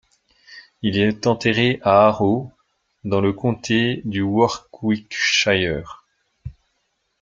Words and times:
Il 0.81 0.97
est 0.97 1.27
enterré 1.27 1.79
à 1.83 2.07
Arrow, 2.07 2.51
dans 3.03 3.21
le 3.21 3.33
comté 3.33 4.01
du 4.03 4.23
Warwickshire. 4.23 6.03